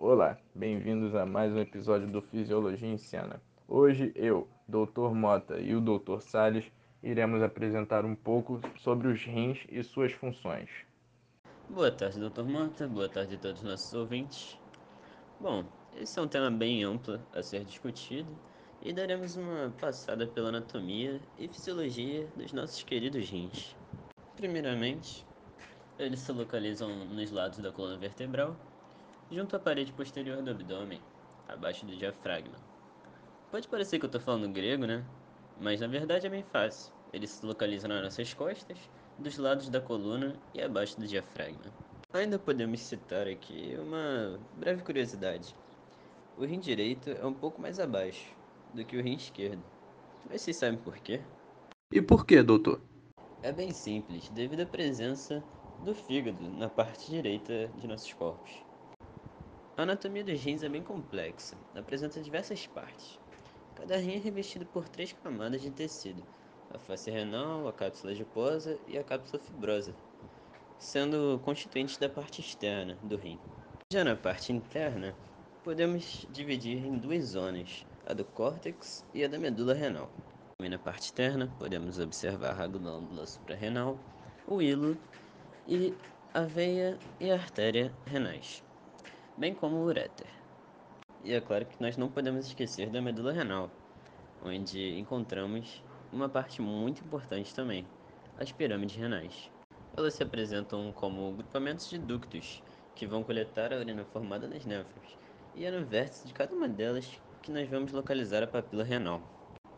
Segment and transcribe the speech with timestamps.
[0.00, 3.42] Olá, bem-vindos a mais um episódio do Fisiologia em Cena.
[3.66, 5.12] Hoje eu, Dr.
[5.12, 6.20] Mota e o Dr.
[6.20, 6.64] Sales
[7.02, 10.70] iremos apresentar um pouco sobre os rins e suas funções.
[11.68, 12.44] Boa tarde, Dr.
[12.44, 12.86] Mota.
[12.86, 14.56] Boa tarde a todos os nossos ouvintes.
[15.40, 15.64] Bom,
[15.96, 18.30] esse é um tema bem amplo a ser discutido
[18.80, 23.76] e daremos uma passada pela anatomia e fisiologia dos nossos queridos rins.
[24.36, 25.26] Primeiramente,
[25.98, 28.56] eles se localizam nos lados da coluna vertebral
[29.30, 31.00] junto à parede posterior do abdômen,
[31.48, 32.56] abaixo do diafragma.
[33.50, 35.04] Pode parecer que eu estou falando grego, né?
[35.60, 36.92] Mas na verdade é bem fácil.
[37.12, 38.78] Ele se localiza nas nossas costas,
[39.18, 41.72] dos lados da coluna e abaixo do diafragma.
[42.12, 45.54] Ainda podemos citar aqui uma breve curiosidade.
[46.36, 48.32] O rim direito é um pouco mais abaixo
[48.72, 49.62] do que o rim esquerdo.
[50.28, 51.20] Mas vocês sabem por quê?
[51.90, 52.80] E por que, doutor?
[53.42, 55.42] É bem simples, devido à presença
[55.84, 58.67] do fígado na parte direita de nossos corpos.
[59.78, 63.16] A anatomia dos rins é bem complexa, apresenta diversas partes.
[63.76, 66.26] Cada rim é revestido por três camadas de tecido:
[66.68, 69.94] a face renal, a cápsula adiposa e a cápsula fibrosa,
[70.80, 73.38] sendo constituintes da parte externa do rim.
[73.88, 75.14] Já na parte interna,
[75.62, 80.10] podemos dividir em duas zonas, a do córtex e a da medula renal.
[80.60, 83.96] E na parte externa, podemos observar a glândula suprarrenal,
[84.44, 84.98] o hilo
[85.68, 85.94] e
[86.34, 88.66] a veia e a artéria renais
[89.38, 90.26] bem como o uréter.
[91.22, 93.70] E é claro que nós não podemos esquecer da medula renal,
[94.42, 95.80] onde encontramos
[96.12, 97.86] uma parte muito importante também,
[98.36, 99.48] as pirâmides renais.
[99.96, 102.62] Elas se apresentam como grupamentos de ductos
[102.96, 105.16] que vão coletar a urina formada nas néfrons,
[105.54, 107.08] e é no vértice de cada uma delas
[107.40, 109.22] que nós vamos localizar a papila renal.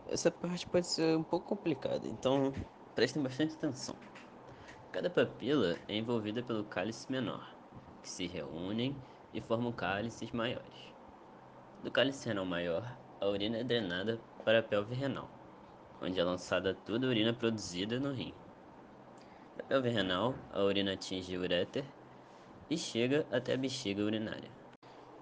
[0.08, 2.50] Essa parte pode ser um pouco complicada, então
[2.94, 3.94] prestem bastante atenção.
[4.90, 7.46] Cada papila é envolvida pelo cálice menor,
[8.02, 8.96] que se reúnem
[9.32, 10.94] e formam cálices maiores.
[11.82, 15.30] Do cálice renal maior, a urina é drenada para a pelve renal,
[16.00, 18.34] onde é lançada toda a urina produzida no rim.
[19.56, 21.84] Da pelve renal, a urina atinge o uréter
[22.68, 24.50] e chega até a bexiga urinária.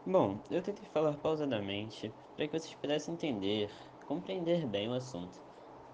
[0.05, 3.71] Bom, eu tentei falar pausadamente para que vocês pudessem entender,
[4.07, 5.39] compreender bem o assunto.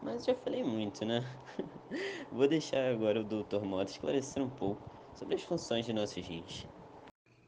[0.00, 1.24] Mas já falei muito, né?
[2.30, 3.62] Vou deixar agora o Dr.
[3.64, 4.82] Mota esclarecer um pouco
[5.14, 6.66] sobre as funções de nossos rins.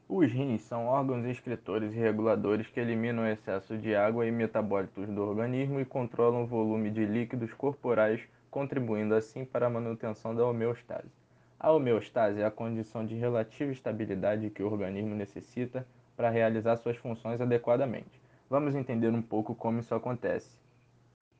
[0.09, 5.05] Os rins são órgãos excretores e reguladores que eliminam o excesso de água e metabólitos
[5.05, 10.45] do organismo e controlam o volume de líquidos corporais, contribuindo assim para a manutenção da
[10.45, 11.11] homeostase.
[11.59, 15.85] A homeostase é a condição de relativa estabilidade que o organismo necessita
[16.15, 18.21] para realizar suas funções adequadamente.
[18.49, 20.57] Vamos entender um pouco como isso acontece.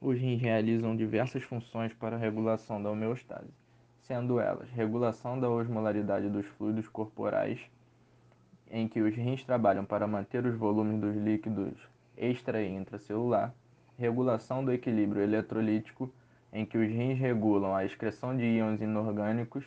[0.01, 3.53] Os rins realizam diversas funções para a regulação da homeostase,
[4.01, 7.61] sendo elas regulação da osmolaridade dos fluidos corporais,
[8.71, 11.73] em que os rins trabalham para manter os volumes dos líquidos
[12.17, 13.53] extra e intracelular,
[13.97, 16.11] regulação do equilíbrio eletrolítico,
[16.51, 19.63] em que os rins regulam a excreção de íons inorgânicos,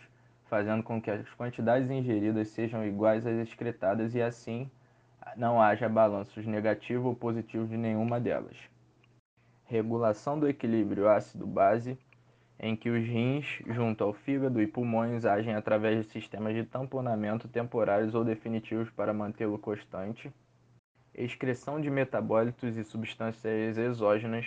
[0.46, 4.68] fazendo com que as quantidades ingeridas sejam iguais às excretadas e assim
[5.36, 8.56] não haja balanços negativo ou positivo de nenhuma delas.
[9.64, 11.96] Regulação do equilíbrio ácido-base,
[12.62, 17.48] em que os rins, junto ao fígado e pulmões, agem através de sistemas de tamponamento
[17.48, 20.30] temporários ou definitivos para mantê-lo constante,
[21.14, 24.46] excreção de metabólitos e substâncias exógenas,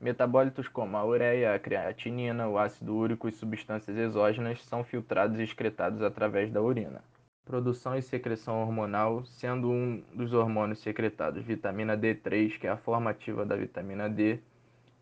[0.00, 5.42] metabólitos como a ureia, a creatinina, o ácido úrico e substâncias exógenas são filtrados e
[5.42, 7.02] excretados através da urina.
[7.44, 13.10] Produção e secreção hormonal, sendo um dos hormônios secretados vitamina D3, que é a forma
[13.10, 14.38] ativa da vitamina D,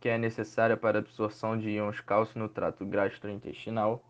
[0.01, 4.05] que é necessária para a absorção de íons cálcio no trato gastrointestinal,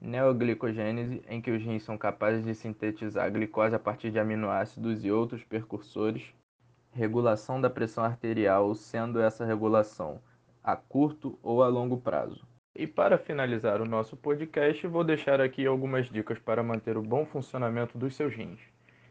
[0.00, 5.10] neoglicogênese, em que os rins são capazes de sintetizar glicose a partir de aminoácidos e
[5.10, 6.34] outros percursores,
[6.92, 10.20] regulação da pressão arterial, sendo essa regulação
[10.62, 12.46] a curto ou a longo prazo.
[12.74, 17.26] E para finalizar o nosso podcast, vou deixar aqui algumas dicas para manter o bom
[17.26, 18.60] funcionamento dos seus rins.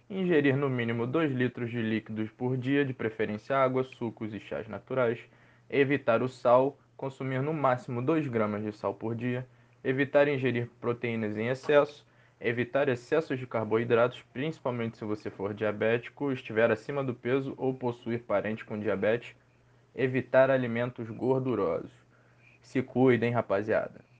[0.09, 4.67] Ingerir no mínimo 2 litros de líquidos por dia, de preferência água, sucos e chás
[4.67, 5.19] naturais
[5.71, 9.47] evitar o sal, consumir no máximo 2 gramas de sal por dia,
[9.83, 12.05] evitar ingerir proteínas em excesso,
[12.39, 18.23] evitar excessos de carboidratos, principalmente se você for diabético, estiver acima do peso ou possuir
[18.23, 19.35] parente com diabetes,
[19.95, 21.91] evitar alimentos gordurosos.
[22.61, 24.01] Se cuidem, rapaziada.